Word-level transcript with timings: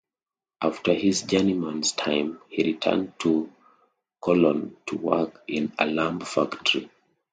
After 0.63 0.95
his 0.95 1.21
journeyman's 1.21 1.91
time, 1.91 2.41
he 2.49 2.63
returned 2.63 3.13
to 3.19 3.53
Cologne 4.19 4.75
to 4.87 4.97
work 4.97 5.43
in 5.47 5.73
a 5.77 5.85
lamp 5.85 6.23
factory. 6.25 6.89